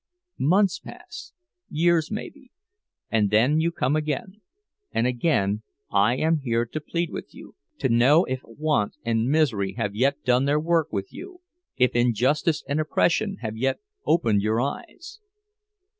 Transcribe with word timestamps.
Months 0.39 0.79
pass, 0.79 1.31
years 1.69 2.09
maybe—and 2.09 3.29
then 3.29 3.59
you 3.59 3.71
come 3.71 3.95
again; 3.95 4.41
and 4.91 5.05
again 5.05 5.61
I 5.91 6.15
am 6.15 6.37
here 6.37 6.65
to 6.65 6.81
plead 6.81 7.11
with 7.11 7.35
you, 7.35 7.53
to 7.77 7.87
know 7.87 8.23
if 8.25 8.39
want 8.43 8.95
and 9.05 9.29
misery 9.29 9.73
have 9.73 9.93
yet 9.93 10.23
done 10.23 10.45
their 10.45 10.59
work 10.59 10.91
with 10.91 11.13
you, 11.13 11.41
if 11.77 11.95
injustice 11.95 12.63
and 12.67 12.79
oppression 12.79 13.35
have 13.41 13.55
yet 13.55 13.77
opened 14.03 14.41
your 14.41 14.59
eyes! 14.59 15.19